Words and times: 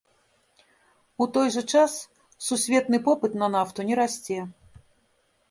У 1.25 1.27
той 1.35 1.47
жа 1.55 1.63
час, 1.73 1.99
сусветнай 2.47 3.01
попыт 3.09 3.31
на 3.43 3.51
нафту 3.59 3.79
не 3.93 4.01
расце. 4.03 4.41